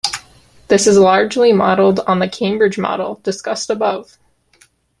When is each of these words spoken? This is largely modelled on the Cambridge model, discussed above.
This 0.67 0.87
is 0.87 0.97
largely 0.97 1.53
modelled 1.53 1.99
on 1.99 2.17
the 2.17 2.27
Cambridge 2.27 2.79
model, 2.79 3.19
discussed 3.23 3.69
above. 3.69 4.17